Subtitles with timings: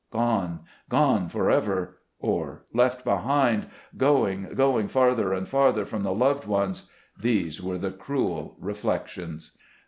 [0.09, 6.89] "Gone, gone, forever," or "left behind," "going, going, farther and farther from the loved ones,"
[7.21, 9.55] these were the cruel reflections.